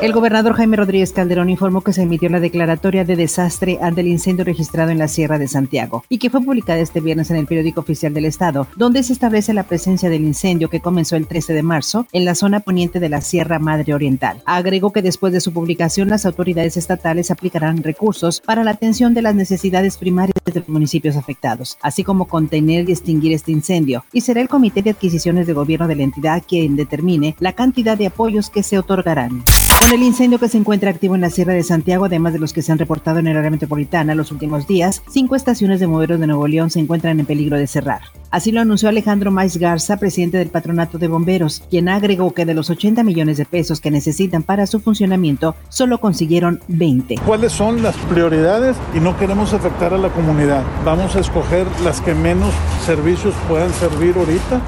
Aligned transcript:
El 0.00 0.14
gobernador 0.14 0.54
Jaime 0.54 0.78
Rodríguez 0.78 1.12
Calderón 1.12 1.50
informó 1.50 1.82
que 1.82 1.92
se 1.92 2.00
emitió 2.00 2.30
la 2.30 2.40
declaratoria 2.40 3.04
de 3.04 3.16
desastre 3.16 3.78
ante 3.82 4.00
el 4.00 4.08
incendio 4.08 4.46
registrado 4.46 4.90
en 4.90 4.96
la 4.96 5.08
Sierra 5.08 5.38
de 5.38 5.46
Santiago 5.46 6.04
y 6.08 6.16
que 6.16 6.30
fue 6.30 6.40
publicada 6.40 6.80
este 6.80 7.00
viernes 7.00 7.30
en 7.30 7.36
el 7.36 7.46
periódico 7.46 7.82
oficial 7.82 8.14
del 8.14 8.24
Estado, 8.24 8.66
donde 8.76 9.02
se 9.02 9.12
establece 9.12 9.52
la 9.52 9.64
presencia 9.64 10.08
del 10.08 10.24
incendio 10.24 10.70
que 10.70 10.80
comenzó 10.80 11.16
el 11.16 11.26
13 11.26 11.52
de 11.52 11.62
marzo 11.62 12.06
en 12.12 12.24
la 12.24 12.34
zona 12.34 12.60
poniente 12.60 12.98
de 12.98 13.10
la 13.10 13.20
Sierra 13.20 13.58
Madre 13.58 13.92
Oriental. 13.92 14.40
Agregó 14.46 14.90
que 14.90 15.02
después 15.02 15.34
de 15.34 15.42
su 15.42 15.52
publicación 15.52 16.08
las 16.08 16.24
autoridades 16.24 16.78
estatales 16.78 17.30
aplicarán 17.30 17.82
recursos 17.82 18.40
para 18.40 18.64
la 18.64 18.70
atención 18.70 19.12
de 19.12 19.20
las 19.20 19.34
necesidades 19.34 19.98
primarias 19.98 20.34
de 20.46 20.60
los 20.60 20.68
municipios 20.70 21.16
afectados, 21.16 21.76
así 21.82 22.04
como 22.04 22.26
contener 22.26 22.88
y 22.88 22.92
extinguir 22.92 23.34
este 23.34 23.52
incendio, 23.52 24.02
y 24.14 24.22
será 24.22 24.40
el 24.40 24.48
Comité 24.48 24.80
de 24.80 24.90
Adquisiciones 24.92 25.46
de 25.46 25.52
Gobierno 25.52 25.88
de 25.88 25.96
la 25.96 26.04
entidad 26.04 26.42
quien 26.48 26.74
determine 26.74 27.36
la 27.38 27.52
cantidad 27.52 27.98
de 27.98 28.06
apoyos 28.06 28.48
que 28.48 28.62
se 28.62 28.78
otorgarán. 28.78 29.44
Con 29.80 29.92
el 29.92 30.02
incendio 30.02 30.38
que 30.38 30.48
se 30.48 30.58
encuentra 30.58 30.90
activo 30.90 31.14
en 31.14 31.22
la 31.22 31.30
Sierra 31.30 31.54
de 31.54 31.62
Santiago, 31.62 32.04
además 32.04 32.34
de 32.34 32.38
los 32.38 32.52
que 32.52 32.60
se 32.60 32.70
han 32.70 32.78
reportado 32.78 33.18
en 33.18 33.26
el 33.26 33.36
área 33.36 33.50
metropolitana 33.50 34.14
los 34.14 34.30
últimos 34.30 34.66
días, 34.66 35.02
cinco 35.10 35.36
estaciones 35.36 35.80
de 35.80 35.86
bomberos 35.86 36.20
de 36.20 36.26
Nuevo 36.26 36.46
León 36.46 36.68
se 36.68 36.80
encuentran 36.80 37.18
en 37.18 37.24
peligro 37.24 37.56
de 37.56 37.66
cerrar. 37.66 38.02
Así 38.30 38.52
lo 38.52 38.60
anunció 38.60 38.90
Alejandro 38.90 39.30
Mais 39.30 39.56
Garza, 39.56 39.96
presidente 39.96 40.36
del 40.36 40.50
Patronato 40.50 40.98
de 40.98 41.08
Bomberos, 41.08 41.62
quien 41.70 41.88
agregó 41.88 42.34
que 42.34 42.44
de 42.44 42.52
los 42.52 42.68
80 42.68 43.02
millones 43.02 43.38
de 43.38 43.46
pesos 43.46 43.80
que 43.80 43.90
necesitan 43.90 44.42
para 44.42 44.66
su 44.66 44.80
funcionamiento, 44.80 45.56
solo 45.70 45.98
consiguieron 45.98 46.60
20. 46.68 47.16
¿Cuáles 47.24 47.50
son 47.50 47.82
las 47.82 47.96
prioridades? 47.96 48.76
Y 48.94 49.00
no 49.00 49.16
queremos 49.16 49.54
afectar 49.54 49.94
a 49.94 49.98
la 49.98 50.10
comunidad. 50.10 50.62
Vamos 50.84 51.16
a 51.16 51.20
escoger 51.20 51.66
las 51.82 52.02
que 52.02 52.14
menos 52.14 52.52
servicios 52.84 53.34
puedan 53.48 53.72
servir 53.72 54.14
ahorita, 54.16 54.60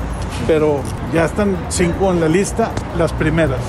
pero 0.46 0.80
ya 1.12 1.26
están 1.26 1.54
cinco 1.68 2.10
en 2.10 2.20
la 2.20 2.28
lista, 2.28 2.72
las 2.96 3.12
primeras. 3.12 3.60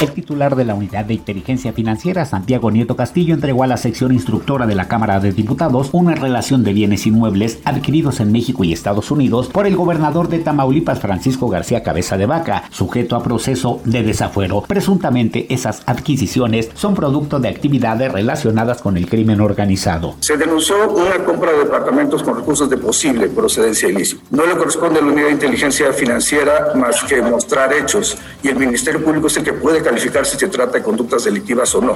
El 0.00 0.10
titular 0.12 0.56
de 0.56 0.64
la 0.64 0.74
Unidad 0.74 1.04
de 1.04 1.14
Inteligencia 1.14 1.72
Financiera, 1.72 2.24
Santiago 2.24 2.70
Nieto 2.70 2.96
Castillo, 2.96 3.34
entregó 3.34 3.62
a 3.62 3.68
la 3.68 3.76
sección 3.76 4.12
instructora 4.12 4.66
de 4.66 4.74
la 4.74 4.88
Cámara 4.88 5.20
de 5.20 5.32
Diputados 5.32 5.90
una 5.92 6.14
relación 6.14 6.64
de 6.64 6.72
bienes 6.72 7.06
inmuebles 7.06 7.60
adquiridos 7.64 8.18
en 8.18 8.32
México 8.32 8.64
y 8.64 8.72
Estados 8.72 9.10
Unidos 9.12 9.48
por 9.48 9.66
el 9.66 9.76
gobernador 9.76 10.28
de 10.28 10.40
Tamaulipas, 10.40 11.00
Francisco 11.00 11.48
García 11.48 11.84
Cabeza 11.84 12.16
de 12.16 12.26
Vaca, 12.26 12.64
sujeto 12.70 13.14
a 13.14 13.22
proceso 13.22 13.80
de 13.84 14.02
desafuero. 14.02 14.62
Presuntamente, 14.62 15.46
esas 15.54 15.82
adquisiciones 15.86 16.70
son 16.74 16.94
producto 16.94 17.38
de 17.38 17.48
actividades 17.48 18.10
relacionadas 18.10 18.82
con 18.82 18.96
el 18.96 19.08
crimen 19.08 19.40
organizado. 19.40 20.16
Se 20.20 20.36
denunció 20.36 20.90
una 20.90 21.24
compra 21.24 21.52
de 21.52 21.58
departamentos 21.58 22.22
con 22.22 22.36
recursos 22.36 22.68
de 22.68 22.76
posible 22.76 23.28
procedencia 23.28 23.88
ilícita. 23.88 24.22
No 24.30 24.46
le 24.46 24.56
corresponde 24.56 24.98
a 24.98 25.02
la 25.02 25.12
Unidad 25.12 25.26
de 25.26 25.32
Inteligencia 25.32 25.92
Financiera 25.92 26.72
más 26.74 27.04
que 27.04 27.22
mostrar 27.22 27.72
hechos 27.72 28.18
y 28.42 28.48
el 28.48 28.56
Ministerio 28.56 29.04
Público 29.04 29.26
es 29.26 29.36
el 29.36 29.44
que 29.44 29.52
puede 29.52 29.81
calificar 29.82 30.26
si 30.26 30.38
se 30.38 30.48
trata 30.48 30.78
de 30.78 30.82
conductas 30.82 31.24
delictivas 31.24 31.74
o 31.74 31.80
no. 31.80 31.94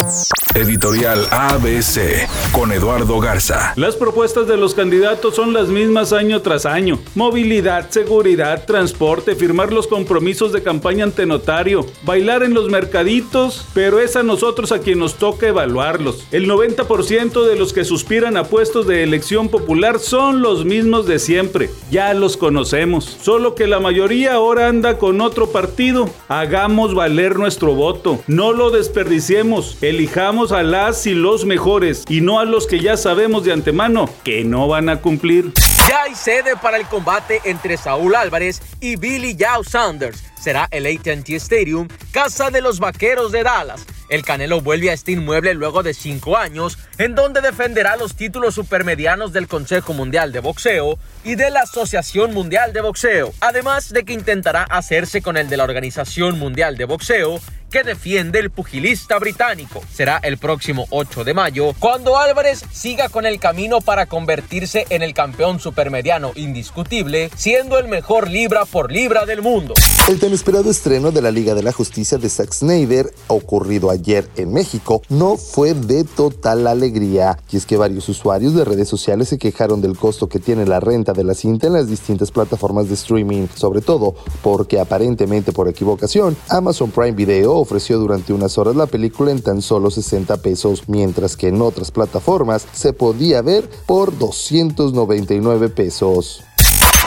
Editorial 0.55 1.27
ABC 1.31 2.27
con 2.53 2.73
Eduardo 2.73 3.21
Garza. 3.21 3.75
Las 3.77 3.95
propuestas 3.95 4.47
de 4.49 4.57
los 4.57 4.75
candidatos 4.75 5.35
son 5.35 5.53
las 5.53 5.69
mismas 5.69 6.13
año 6.13 6.41
tras 6.41 6.65
año. 6.65 6.99
Movilidad, 7.15 7.91
seguridad, 7.91 8.65
transporte, 8.65 9.35
firmar 9.35 9.73
los 9.73 9.87
compromisos 9.87 10.53
de 10.53 10.63
campaña 10.63 11.05
ante 11.05 11.27
notario, 11.27 11.85
bailar 12.05 12.43
en 12.43 12.55
los 12.55 12.71
mercaditos, 12.71 13.67
pero 13.75 14.01
es 14.01 14.17
a 14.17 14.23
nosotros 14.23 14.73
a 14.73 14.79
quien 14.79 14.99
nos 14.99 15.17
toca 15.17 15.49
evaluarlos. 15.49 16.27
El 16.31 16.49
90% 16.49 17.45
de 17.45 17.57
los 17.57 17.73
que 17.73 17.85
suspiran 17.85 18.37
a 18.37 18.45
puestos 18.45 18.87
de 18.87 19.03
elección 19.03 19.49
popular 19.49 19.99
son 19.99 20.41
los 20.41 20.65
mismos 20.65 21.07
de 21.07 21.19
siempre. 21.19 21.71
Ya 21.91 22.15
los 22.15 22.37
conocemos. 22.37 23.05
Solo 23.21 23.55
que 23.55 23.67
la 23.67 23.79
mayoría 23.79 24.35
ahora 24.35 24.69
anda 24.69 24.99
con 24.99 25.21
otro 25.21 25.49
partido. 25.49 26.09
Hagamos 26.29 26.95
valer 26.95 27.39
nuestro 27.39 27.75
voto. 27.77 28.25
No 28.27 28.53
lo 28.53 28.71
desperdiciemos. 28.71 29.79
Elijamos 29.81 30.51
a 30.51 30.65
las 30.65 31.07
y 31.07 31.15
los 31.15 31.45
mejores 31.45 32.05
y 32.09 32.21
no 32.21 32.41
a 32.41 32.45
los 32.45 32.67
que 32.67 32.81
ya 32.81 32.97
sabemos 32.97 33.45
de 33.45 33.53
antemano 33.53 34.11
que 34.25 34.43
no 34.43 34.67
van 34.67 34.89
a 34.89 35.01
cumplir. 35.01 35.53
Ya 35.89 36.03
hay 36.03 36.17
sede 36.17 36.57
para 36.61 36.79
el 36.79 36.87
combate 36.87 37.41
entre 37.45 37.77
Saúl 37.77 38.17
Álvarez 38.17 38.61
y 38.81 38.97
Billy 38.97 39.37
Joe 39.39 39.65
Sanders. 39.65 40.25
Será 40.41 40.69
el 40.71 40.87
ATT 40.87 41.29
Stadium, 41.31 41.89
casa 42.11 42.51
de 42.51 42.61
los 42.61 42.81
vaqueros 42.81 43.31
de 43.31 43.45
Dallas. 43.45 43.87
El 44.09 44.25
Canelo 44.25 44.61
vuelve 44.61 44.91
a 44.91 44.93
este 44.93 45.13
inmueble 45.13 45.55
luego 45.55 45.83
de 45.83 45.93
cinco 45.93 46.37
años, 46.37 46.79
en 46.99 47.15
donde 47.15 47.41
defenderá 47.41 47.97
los 47.97 48.15
títulos 48.15 48.55
supermedianos 48.55 49.33
del 49.33 49.49
Consejo 49.49 49.93
Mundial 49.93 50.33
de 50.33 50.41
Boxeo 50.41 50.99
y 51.25 51.35
de 51.35 51.51
la 51.51 51.63
Asociación 51.63 52.33
Mundial 52.33 52.73
de 52.73 52.81
Boxeo, 52.81 53.33
además 53.41 53.93
de 53.93 54.05
que 54.05 54.13
intentará 54.13 54.63
hacerse 54.63 55.23
con 55.23 55.37
el 55.37 55.49
de 55.49 55.57
la 55.57 55.65
Organización 55.65 56.39
Mundial 56.39 56.77
de 56.77 56.85
Boxeo 56.85 57.41
que 57.71 57.83
defiende 57.83 58.39
el 58.39 58.51
pugilista 58.51 59.19
británico. 59.19 59.83
Será 59.93 60.19
el 60.19 60.39
próximo 60.39 60.87
8 60.91 61.25
de 61.25 61.35
mayo 61.35 61.73
cuando 61.79 62.19
Álvarez 62.19 62.65
siga 62.73 63.09
con 63.09 63.27
el 63.27 63.39
camino 63.39 63.81
para 63.81 64.07
convertirse 64.07 64.87
en 64.91 65.03
el 65.03 65.15
campeón 65.15 65.61
supermediano 65.61 66.33
indiscutible, 66.35 67.31
siendo 67.37 67.79
el 67.79 67.89
mejor 67.89 68.31
libra 68.31 68.65
por 68.65 68.93
libra 68.93 69.27
del 69.27 69.43
mundo. 69.43 69.75
El 70.09 70.21
tan 70.21 70.33
esperado 70.33 70.71
estreno 70.71 71.11
de 71.11 71.21
la 71.21 71.31
Liga 71.31 71.55
de 71.55 71.63
la 71.63 71.73
Justicia 71.73 72.19
de 72.19 72.29
Zack 72.29 72.53
Snyder, 72.53 73.13
ocurrido 73.27 73.91
ayer 73.91 74.29
en 74.37 74.53
México, 74.53 75.03
no 75.09 75.37
fue 75.37 75.75
de 75.75 76.05
total 76.05 76.67
alegría. 76.67 77.39
Y 77.51 77.57
es 77.57 77.67
que 77.67 77.77
varios 77.77 78.09
usuarios 78.09 78.55
de 78.55 78.65
redes 78.65 78.89
sociales 78.89 79.29
se 79.29 79.39
quejaron 79.39 79.81
del 79.81 79.97
costo 79.97 80.29
que 80.29 80.39
tiene 80.39 80.65
la 80.65 80.81
renta 80.81 81.13
de 81.13 81.25
la 81.25 81.35
cinta 81.35 81.67
en 81.67 81.73
las 81.73 81.89
distintas 81.89 82.31
plataformas 82.31 82.89
de 82.89 82.95
streaming, 82.95 83.49
sobre 83.55 83.81
todo 83.81 84.15
porque 84.43 84.79
aparentemente 84.79 85.53
por 85.53 85.69
equivocación, 85.69 86.37
Amazon 86.49 86.91
Prime 86.91 87.13
Video 87.13 87.56
ofreció 87.59 87.99
durante 87.99 88.33
unas 88.33 88.59
horas 88.59 88.77
la 88.77 88.87
película 88.87 89.31
en 89.31 89.43
tan 89.43 89.63
solo 89.63 89.91
60 89.91 90.37
pesos, 90.39 90.85
mientras 90.89 91.37
que 91.37 91.49
en 91.49 91.61
otras 91.61 91.91
plataformas 91.91 92.67
se 92.73 92.93
podía 92.93 93.43
ver 93.43 93.69
por 93.87 94.17
299 94.19 95.69
pesos. 95.69 96.43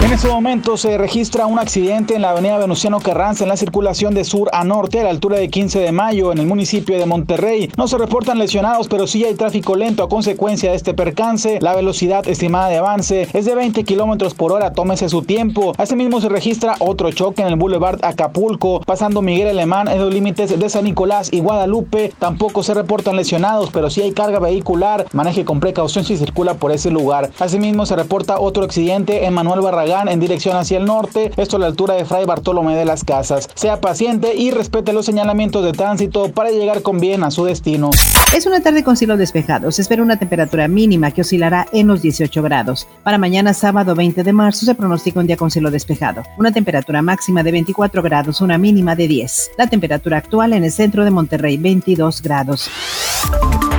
En 0.09 0.15
este 0.15 0.27
momento 0.27 0.75
se 0.75 0.97
registra 0.97 1.45
un 1.45 1.59
accidente 1.59 2.15
en 2.15 2.23
la 2.23 2.31
avenida 2.31 2.57
Venustiano 2.57 2.99
Carranza 2.99 3.43
en 3.43 3.49
la 3.49 3.57
circulación 3.57 4.15
de 4.15 4.23
sur 4.23 4.49
a 4.53 4.63
norte 4.63 4.99
a 4.99 5.03
la 5.03 5.11
altura 5.11 5.37
de 5.37 5.51
15 5.51 5.77
de 5.81 5.91
mayo 5.91 6.31
en 6.31 6.39
el 6.39 6.47
municipio 6.47 6.97
de 6.97 7.05
Monterrey. 7.05 7.71
No 7.77 7.87
se 7.87 7.99
reportan 7.99 8.39
lesionados, 8.39 8.87
pero 8.87 9.05
sí 9.05 9.23
hay 9.23 9.35
tráfico 9.35 9.75
lento 9.75 10.01
a 10.01 10.09
consecuencia 10.09 10.71
de 10.71 10.77
este 10.77 10.95
percance. 10.95 11.59
La 11.61 11.75
velocidad 11.75 12.27
estimada 12.27 12.69
de 12.69 12.77
avance 12.77 13.27
es 13.33 13.45
de 13.45 13.53
20 13.53 13.83
kilómetros 13.83 14.33
por 14.33 14.51
hora, 14.51 14.73
tómese 14.73 15.09
su 15.09 15.21
tiempo. 15.21 15.73
Asimismo 15.77 16.19
se 16.21 16.29
registra 16.29 16.75
otro 16.79 17.11
choque 17.11 17.43
en 17.43 17.49
el 17.49 17.55
Boulevard 17.55 18.03
Acapulco, 18.03 18.79
pasando 18.79 19.21
Miguel 19.21 19.49
Alemán 19.49 19.89
en 19.89 19.99
los 19.99 20.11
límites 20.11 20.59
de 20.59 20.69
San 20.69 20.85
Nicolás 20.85 21.29
y 21.31 21.39
Guadalupe. 21.39 22.11
Tampoco 22.17 22.63
se 22.63 22.73
reportan 22.73 23.15
lesionados, 23.15 23.69
pero 23.71 23.91
sí 23.91 24.01
hay 24.01 24.13
carga 24.13 24.39
vehicular. 24.39 25.05
Maneje 25.13 25.45
con 25.45 25.59
precaución 25.59 26.03
si 26.03 26.17
circula 26.17 26.55
por 26.55 26.71
ese 26.71 26.89
lugar. 26.89 27.29
Asimismo 27.37 27.85
se 27.85 27.95
reporta 27.95 28.39
otro 28.39 28.63
accidente 28.63 29.25
en 29.25 29.35
Manuel 29.35 29.61
Barragán 29.61 29.98
en 30.07 30.19
dirección 30.19 30.55
hacia 30.55 30.77
el 30.77 30.85
norte, 30.85 31.31
esto 31.37 31.57
a 31.57 31.59
la 31.59 31.67
altura 31.67 31.95
de 31.95 32.05
Fray 32.05 32.25
Bartolomé 32.25 32.75
de 32.75 32.85
las 32.85 33.03
Casas. 33.03 33.49
Sea 33.55 33.81
paciente 33.81 34.35
y 34.35 34.51
respete 34.51 34.93
los 34.93 35.05
señalamientos 35.05 35.63
de 35.63 35.73
tránsito 35.73 36.31
para 36.31 36.51
llegar 36.51 36.81
con 36.81 36.99
bien 36.99 37.23
a 37.23 37.31
su 37.31 37.45
destino. 37.45 37.91
Es 38.35 38.45
una 38.45 38.61
tarde 38.61 38.83
con 38.83 38.95
cielo 38.95 39.17
despejado. 39.17 39.71
Se 39.71 39.81
espera 39.81 40.03
una 40.03 40.17
temperatura 40.17 40.67
mínima 40.67 41.11
que 41.11 41.21
oscilará 41.21 41.67
en 41.73 41.87
los 41.87 42.01
18 42.01 42.41
grados. 42.41 42.87
Para 43.03 43.17
mañana 43.17 43.53
sábado 43.53 43.95
20 43.95 44.23
de 44.23 44.33
marzo 44.33 44.65
se 44.65 44.75
pronostica 44.75 45.19
un 45.19 45.27
día 45.27 45.37
con 45.37 45.51
cielo 45.51 45.71
despejado. 45.71 46.23
Una 46.37 46.51
temperatura 46.51 47.01
máxima 47.01 47.43
de 47.43 47.51
24 47.51 48.01
grados, 48.01 48.41
una 48.41 48.57
mínima 48.57 48.95
de 48.95 49.07
10. 49.07 49.51
La 49.57 49.67
temperatura 49.67 50.17
actual 50.17 50.53
en 50.53 50.63
el 50.63 50.71
centro 50.71 51.03
de 51.03 51.11
Monterrey 51.11 51.57
22 51.57 52.21
grados. 52.21 52.69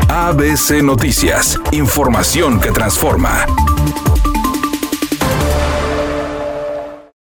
ABC 0.09 0.83
Noticias, 0.83 1.59
información 1.71 2.61
que 2.61 2.73
transforma. 2.73 3.47